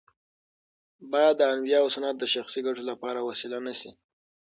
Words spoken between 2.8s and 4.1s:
لپاره وسیله نه شي.